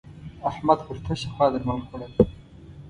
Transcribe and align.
احمد 0.49 0.77
پر 0.87 0.97
تشه 1.07 1.27
خوا 1.33 1.45
درمل 1.53 1.81
خوړول. 1.87 2.13